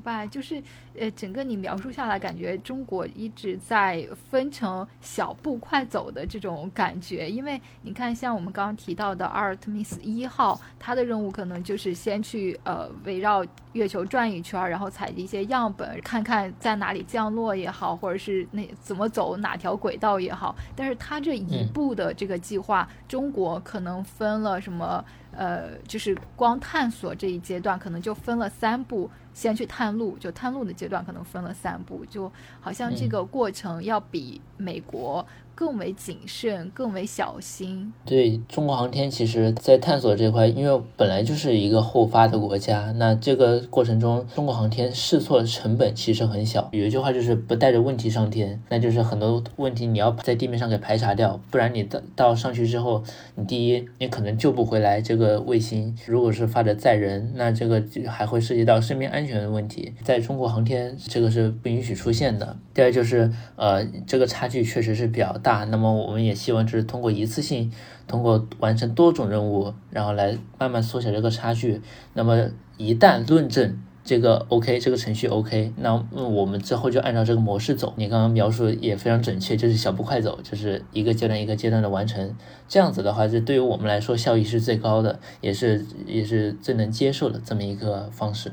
[0.00, 0.62] 明白，就是
[0.98, 7.30] 呃，整个你描述下来，感觉中国一直在分成小步快走的这种感觉。
[7.30, 20.56] 因为你看，像我们刚刚提到的阿尔特密斯一号，它的任务可能就是先去呃围绕月球转一圈，然后采集一些样本，看看在哪里降落也好，或者是那怎么走哪条轨道也好。
[20.74, 25.04] 但是它这一步的这个计划，中国可能分了什么？
[25.32, 35.24] 呃，就是光探索这一阶段，可能就分了三步，先去探路，就探路的阶段可能分了三步，就好像这个过程要比美国。
[35.60, 37.92] 更为谨慎，更为小心。
[38.06, 46.70] 对中国航天，其实，在探索这块，因为本来就是一个后发的国家，那这个过程中，中国航天试错的成本其实很小。
[46.72, 55.94] 有一句话就是不带着问题上天，那就是很多问题你要在地面上给排查掉，不然你到到上去之后，你第一，你可能救不回来这个卫星。
[56.06, 59.92] 如果是发的载人，那这个还会涉及到生命安全的问题。
[60.02, 62.56] 在中国航天，这个是不允许出现的。
[62.72, 65.49] 第二就是，呃，这个差距确实是比较大。
[65.50, 67.72] 啊那么我们也希望就是通过一次性，
[68.06, 71.80] 通过完成多种任务，然后来慢慢缩小这个差距。
[72.14, 77.92] 那么一旦论证这个 OK，这个程序 OK，那我们之后就按照这个模式走。
[77.96, 82.34] 你刚刚描述也非常准确，就是小步快走，就是一个阶段一个阶段的完成。
[82.68, 88.52] 这样子的话，这对于我们来说效益是最高的，也是也是最能接受的这么一个方式。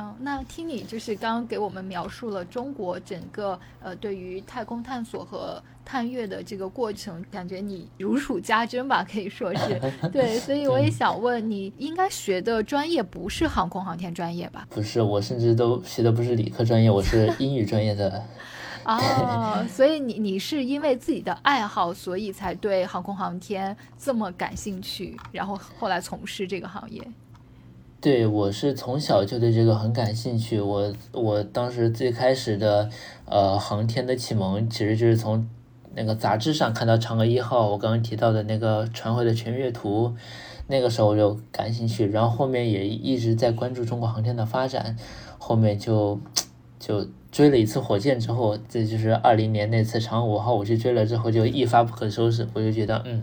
[0.00, 9.78] 嗯，那听你就是刚刚给我们描述了中国整个呃对于太空探索和探月的这个过程，感觉你如数家珍吧，可以说是
[10.10, 10.38] 对。
[10.38, 14.66] 所以我也想问，你应该学的专业不是航空航天专业吧？
[14.70, 18.24] 不是，我甚至都学的不是理科专业，我是 英语专业的。
[18.84, 27.02] 哦，所以你你是因为自己的爱好，所以才对航空航天这么感兴趣，然后后来从事这个行业。
[28.00, 30.58] 对，我是从小就对这个很感兴趣。
[30.58, 32.88] 我我当时最开始的
[33.26, 35.46] 呃航天的启蒙，其实就是从
[35.94, 40.14] 那个杂志上看到嫦娥一号，我刚刚提到的那个传回的全月图，
[40.66, 44.96] 那个时候我就感兴趣，然后后面也一直在关注中国航天的发展，
[45.38, 46.18] 后面就
[46.78, 47.06] 就。
[47.32, 53.22] 追了一次火箭之后，这就是二零年那次嫦娥五号，我去追了之后就一发不可收拾，我就觉得，嗯，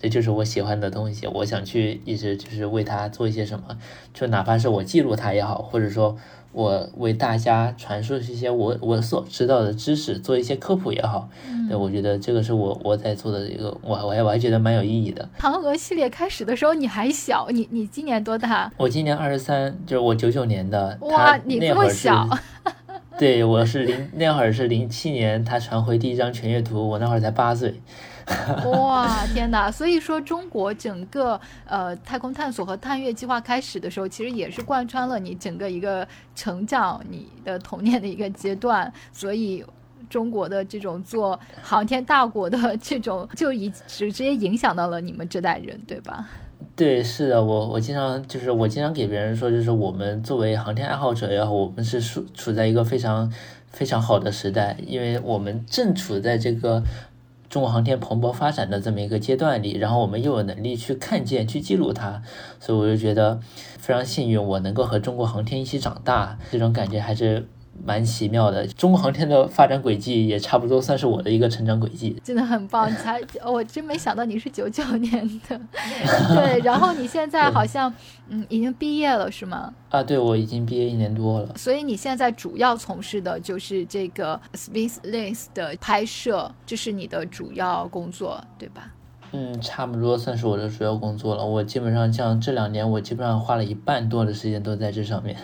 [0.00, 3.76] 这就是我喜欢的东西，我想去一直就是为它做一些什么，
[4.14, 6.16] 就哪怕是我记录它也好，或者说
[6.52, 11.28] 我为大家传输一些我我所知道的知识，做一些科普也好，
[11.68, 15.28] 对，我觉得这个是我我在做的一个，我我还我还觉得蛮有意义的。
[15.40, 18.70] 嫦娥系列开始的时候你还小，你你今年多大？
[18.76, 20.96] 我今年二十三，就是我九九年的。
[21.00, 22.28] 哇，你这么小。
[23.18, 27.74] 对，我是零那会儿是零七年，他传回第一张全月图，我那会儿才八岁。
[28.64, 29.70] 哇，天哪！
[29.70, 38.92] 所以说，中国整个呃太空探索和探月计划开始的时候，其实也是贯穿了你整个一个成长、你的童年的一个阶段。
[39.12, 39.64] 所以，
[40.08, 46.28] 中国的这种做航天大国的这种，就已直接影响到了你们这代人，对吧？
[46.74, 53.32] 对，是的，我我经常就是我经常给别人说，就是我们作为航天爱好者也好，我们是处处在一个非常
[53.70, 56.82] 非常好的时代，因为我们正处在这个
[57.50, 62.22] 中国航天蓬勃发展的这么一个阶段里，然后我们又有能力去看见、去记录它，
[62.60, 63.40] 所以我就觉得
[63.78, 67.46] 非常幸运，我能够和中国航天一起长大，这种感觉还是。
[67.84, 72.90] 蛮奇妙的，中国航天的发展轨迹也差不多算是我的一个成长轨迹，真的很棒。
[72.96, 75.60] 才我真没想到你是九九年的，
[76.34, 76.60] 对。
[76.60, 77.92] 然后你现在好像
[78.28, 79.72] 嗯已经毕业了是吗？
[79.90, 81.54] 啊，对，我已经毕业一年多了。
[81.56, 88.92] 所以你现在主要从事的就是这个 Space Lens 的拍摄，这是你的主要工作，对吧？
[89.32, 91.44] 嗯，差不多算是我的主要工作了。
[91.44, 95.36] 我基本上像这两年，我基本上花了一半多的时间都在这上面。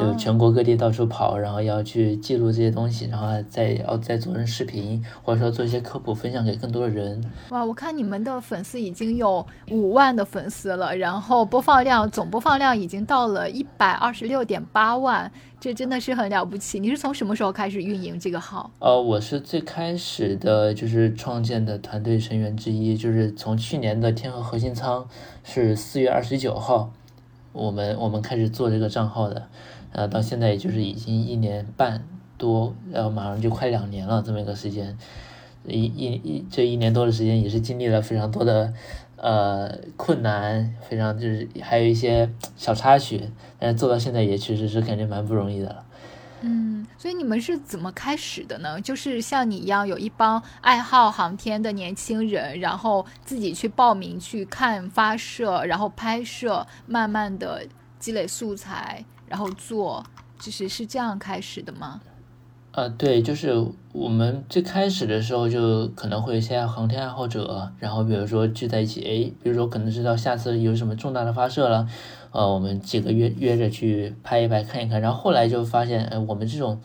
[0.00, 7.22] 就全国各地到处跑，然后要去记录这些东西，然后再要再做成视频，或者说做一些科普分享给更多的人。
[7.50, 15.30] 哇，我看你们的粉丝已经有五万的粉丝了，然后播放量总播放量已经到了一百二十六点八万，
[15.60, 16.80] 这真的是很了不起。
[16.80, 18.68] 你是从什么时候开始运营这个号？
[18.80, 25.06] 呃，我是最开始的就是创建的团队成员之一，就是从去年的天河核心仓
[25.44, 26.90] 是四月二十九号，
[27.52, 29.46] 我们我们开始做这个账号的。
[29.92, 32.06] 呃，到现在也就是已经一年半
[32.36, 34.96] 多，然后马上就快两年了这么一个时间，
[35.66, 38.72] 一一一这一年多的时间也是经历了非常多的
[39.16, 45.84] 呃困难，非常就是还有一些小插曲，但是做到现在也确实是感觉蛮不容易的了。
[46.42, 48.78] 嗯，所以你们是怎么开始的呢？
[48.78, 57.66] 就是像你一样有一帮爱好航天的年轻人，然后自己去报名去看发射，然后拍摄，慢慢的
[57.98, 59.02] 积累素材。
[59.28, 60.04] 然后做，
[60.38, 62.00] 就是是这样开始的吗？
[62.72, 71.88] 呃，对，就是我们最开始的时候就可能会先航天爱好者，然后比如说聚在一起，哎，比如说可能知道下次有什么重大的发射了，
[72.32, 76.78] 呃，我们几个约约着去拍一拍看一看，然后后来就发现，哎，我们这种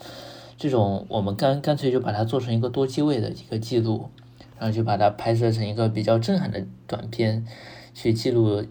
[0.56, 4.10] 这种，我们干干脆就把它做成一个多机位的一个记录，
[4.58, 7.46] 然后就把它拍摄成一个比较震撼的短片，
[7.94, 8.64] 去记录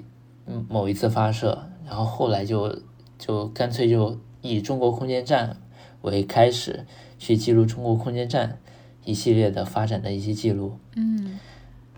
[0.70, 2.74] 某一次发射，然后后来就。
[3.20, 5.58] 就干脆就以中国空间站
[6.00, 6.86] 为开始，
[7.18, 8.58] 去记录中国空间站
[9.04, 10.78] 一系列的发展的一些记录。
[10.96, 11.38] 嗯。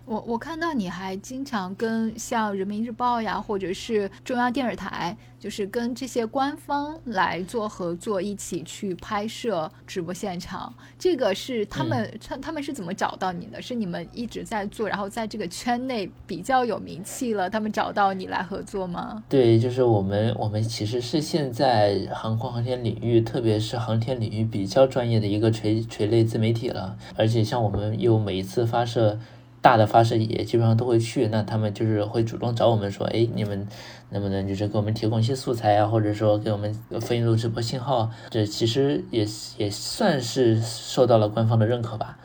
[0.05, 10.73] 我我看到你还经常跟像人民日报呀，或者是中央电视台，就是跟这些官方来做合作，一起去拍摄直播现场。
[10.99, 13.61] 这个是他们他他们是怎么找到你的？
[13.61, 19.23] 是你们一直在做，然后在这个圈内比较有名气了，他们找到你来合作吗？
[19.29, 26.97] 对，就是我们我们其实是现在航空航天领域，特别是航天领域比较专业的一个垂垂类自媒体了。
[27.15, 29.17] 而且像我们又每一次发射。
[29.63, 33.65] 大的发射也基本上都会去，那他们就是会主动找我们说，哎，你们
[34.09, 38.11] 能不能就是给我们提供一些素材啊，或者说给我们分一路直播信号？
[38.29, 39.25] 这其实也
[39.57, 42.17] 也算是受到了官方的认可吧。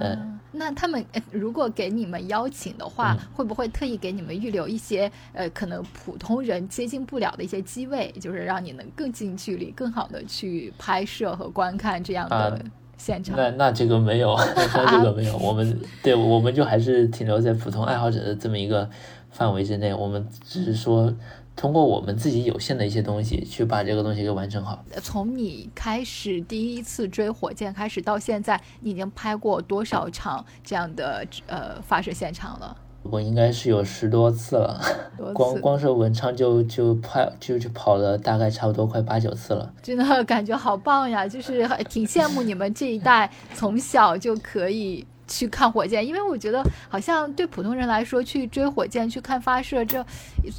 [0.00, 12.64] 嗯，那他们如果给你们邀请的话，会不会特意给你们预留一些呃可能普通人接近不了的一些机位，就是让你能更近距离、更好的去拍摄和观看这样的？
[13.34, 18.90] 那那这个没有， 那这个没有，我们对我们就还是停留在普通爱好者的这么一个
[19.30, 21.12] 范围之内，我们只是说
[21.54, 24.84] 通过我们自己有限的一些东西去把这个东西给完成好。
[25.02, 32.76] 从你开始第一次追火箭开始到现在，你已经拍过多少场这样的呃发射现场了？
[33.02, 34.80] 我应该是有十多次了，
[35.32, 41.26] 光光是文昌就就快就就跑了大概差不多快八九次了，真的感觉好棒呀！
[41.26, 45.06] 就是挺羡慕你们这一代从小就可以。
[45.28, 50.04] 去看火箭，因为我觉得好像对普通人来说，去追火箭、去看发射，这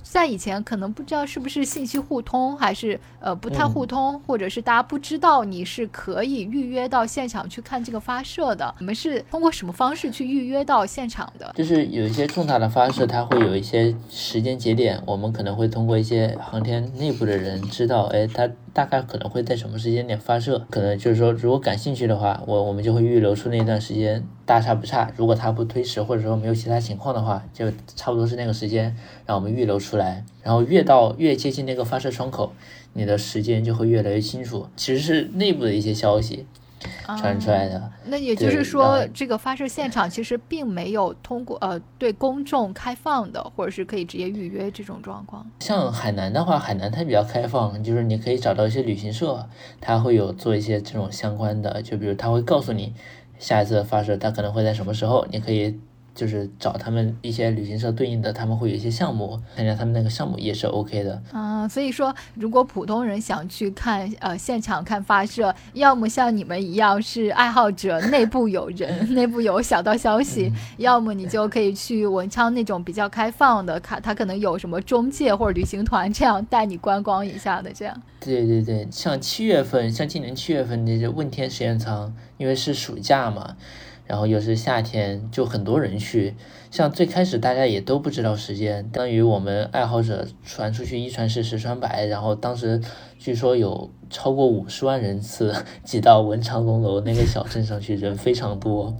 [0.03, 8.73] 在以前可能不知道是不是信息互通，还是呃不太互通，或者是大家不知道你是可以预约到现场去看这个发射的。
[8.79, 11.51] 你们是通过什么方式去预约到现场的？
[11.55, 18.47] 就是有一些重大的发射，它会有一些时间节点，我们可能会通过一些航天内部的人知道，哎，它。
[18.79, 20.65] 大概可能会在什么时间点发射？
[20.69, 25.11] 可能就是说，如果感兴趣的话，我我们就会预留出那段时间，大差不差。
[25.17, 30.23] 如果它不推迟，或者说没有其他情况的话，就差不多是那个时间，让我们预留出来。
[30.41, 32.53] 然后越到越接近那个发射窗口，
[32.93, 34.65] 你的时间就会越来越清楚。
[34.77, 36.45] 其实是内部的一些消息。
[37.17, 45.45] 传出来的，那也就是说，这个发射现场其实并没有通过呃对公众开放的，或者是可以直接预约这种状况。
[45.59, 49.47] 像海南的话，海南它比较开放，就是你可以找到一些旅行社，
[49.81, 52.93] 它会有做一些这种相关的，就比如他会告诉你
[53.37, 55.79] 下一次发射它可能会在什么时候，你可以。
[56.19, 61.23] 就是找他们一些旅行社对应的，他们会有一些项目，参加他们那个项目也是 OK 的。
[61.31, 78.01] 嗯，所以说，如果普通人想去看呃现场看发射，要么像你们一样是爱好者，内部有人，内部有小道消息； 要么你就可以去文昌那种比较开放的，看他可能有什么中介或者旅行团这样带你观光一下的这样。
[78.19, 83.55] 对对对，像七月份，像今年七月份那些问天实验舱，因为是暑假嘛。
[84.09, 86.33] 然后又是夏天，就很多人去。
[86.71, 92.07] 像最开始大家也都不知道时间，等于我们爱好者传出去一传十，十传百。
[92.07, 92.81] 然后当时
[93.19, 95.55] 据说有超过五十万人次
[95.85, 98.97] 挤到文昌龙楼那个小镇上去，人非常多。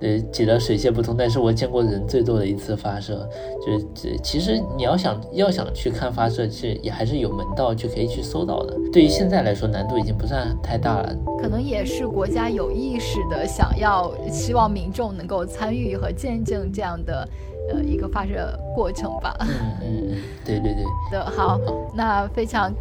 [0.00, 1.14] 呃，挤得水泄不通。
[1.16, 3.28] 但是我见过人最多的一次发射，
[3.64, 8.76] 就是这其实你要想要想去看发射，其实也还是有门道，就可以去搜到的。
[8.92, 11.16] 对于现在来说，难度已经不算太大了。
[11.40, 17.28] 可能也是国家有意识的想要希望民众能够参与和见证这样的。
[17.72, 19.36] 呃，一个发射过程吧。
[19.40, 19.48] 嗯
[19.82, 20.84] 嗯，对对对。
[21.10, 21.58] 的 好，
[21.94, 22.72] 那非常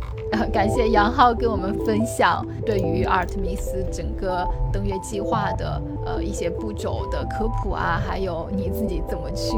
[0.52, 9.52] 感谢杨浩跟我们分享对于阿尔特弥斯整个登月计划的呃一些步骤的科普啊，还有你自己怎么去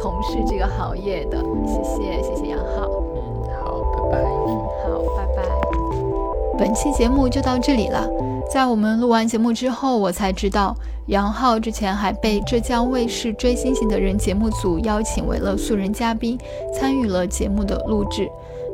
[0.00, 1.38] 从事这个行业的。
[1.66, 2.88] 谢谢，谢谢杨浩。
[3.14, 4.28] 嗯，好，拜拜。
[4.46, 4.48] 嗯，
[4.84, 5.42] 好，拜拜。
[6.58, 8.06] 本期节目就到这里了。
[8.52, 10.74] 在我们录完节目之后，我才知道
[11.06, 16.36] 杨浩之前还被浙江卫视《追星星的人》节目组邀请为了素人嘉宾，
[16.74, 18.28] 参与了节目的录制。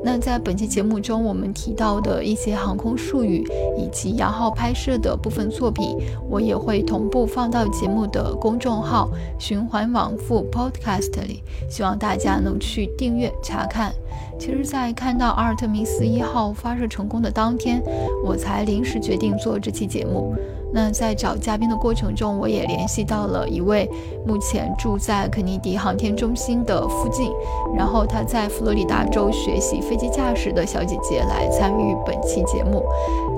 [0.07, 3.45] 那在本期节目中，我们提到的一些航空术语，
[3.77, 5.99] 以及杨浩拍摄的部分作品，
[6.31, 13.93] 我也会同步放到节目的公众号“循环往复 Podcast” 里，希望大家能去订阅查看。
[14.39, 17.83] 其实，在看到阿尔特弥斯一号发射成功的当天，
[18.25, 20.37] 我才临时决定做这期节目。
[20.73, 23.89] 那在找嘉宾的过程中，我也联系到了一位
[24.27, 27.31] 目前住在肯尼迪航天中心的附近，
[27.77, 32.85] 然后他在佛罗里达州学习飞机驾驶的小姐姐来参与本期节目，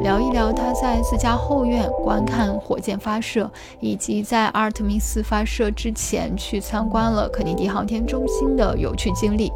[0.03, 3.49] 聊一聊她在自家后院观看火箭发射，
[3.79, 9.53] 以及在阿尔特弥斯发射之前去参观了肯尼迪航天中心的有趣经历，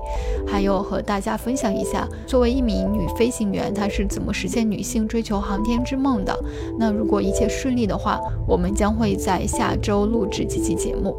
[0.46, 6.38] 还有和大家分享一下作为一名女飞行员，她是怎么实现女性追求航天之梦的。
[6.78, 11.16] 那如果一切顺顺利的话，我们将会在下周录制这期节目。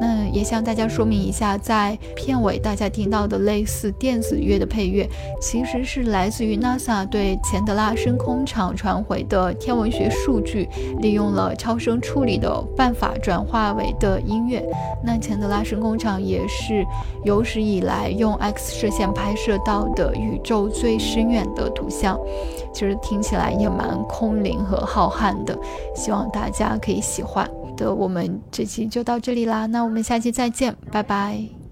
[0.00, 5.08] 那也向大家说明一下，在片尾大家听到的类似电子乐的配乐，
[5.40, 10.68] 其实是来自于 NASA 对钱德拉深空场传回的天文学数据，
[10.98, 14.68] 利用了超声处理的办法转化为的音乐。
[15.04, 16.84] 那钱德拉深空场也是
[17.22, 22.18] 有史以来用 X 射线拍摄到的宇宙最深远的图像。
[22.72, 25.56] 其实听起来也蛮空灵和浩瀚的，
[25.94, 27.92] 希望大家可以喜欢的。
[27.94, 31.63] 我们这期就到这里啦，那我们下期再见，拜拜。